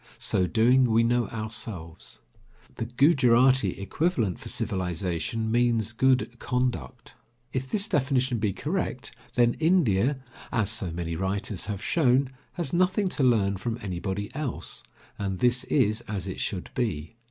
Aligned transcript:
So 0.17 0.47
doing, 0.47 0.85
we 0.85 1.03
know 1.03 1.27
ourselves. 1.27 2.21
The 2.77 2.85
Gujarati 2.85 3.73
equivalent 3.79 4.39
for 4.39 4.49
civilization 4.49 5.51
means 5.51 5.91
"good 5.91 6.39
conduct." 6.39 7.13
If 7.53 7.67
this 7.69 7.87
definition 7.87 8.39
be 8.39 8.51
correct, 8.51 9.11
then 9.35 9.53
India, 9.59 10.17
as 10.51 10.71
so 10.71 10.89
many 10.89 11.15
writers 11.15 11.65
have 11.65 11.83
shown, 11.83 12.31
has 12.53 12.73
nothing 12.73 13.09
to 13.09 13.21
learn 13.23 13.57
from 13.57 13.77
anybody 13.79 14.33
else, 14.33 14.81
and 15.19 15.37
this 15.37 15.65
is 15.65 16.01
as 16.07 16.25
it 16.27 16.39
should 16.39 16.71
be. 16.73 17.15